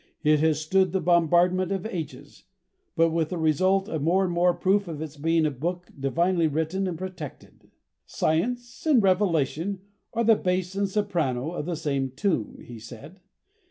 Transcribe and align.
It 0.23 0.39
has 0.39 0.59
stood 0.59 0.93
the 0.93 0.99
bombardment 0.99 1.71
of 1.71 1.85
ages, 1.85 2.45
but 2.95 3.11
with 3.11 3.29
the 3.29 3.37
result 3.37 3.87
of 3.87 4.01
more 4.01 4.23
and 4.23 4.33
more 4.33 4.51
proof 4.55 4.87
of 4.87 4.99
its 4.99 5.15
being 5.15 5.45
a 5.45 5.51
book 5.51 5.89
divinely 5.99 6.47
written 6.47 6.87
and 6.87 6.97
protected." 6.97 7.69
"Science 8.07 8.87
and 8.87 9.03
Revelation 9.03 9.81
are 10.15 10.23
the 10.23 10.35
bass 10.35 10.73
and 10.73 10.89
soprano 10.89 11.51
of 11.51 11.67
the 11.67 11.75
same 11.75 12.09
tune," 12.15 12.63
he 12.65 12.79
said. 12.79 13.19